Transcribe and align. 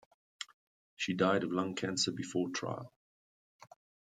She 0.95 1.13
died 1.13 1.43
of 1.43 1.51
lung 1.51 1.75
cancer 1.75 2.11
before 2.11 2.49
trial. 2.49 2.91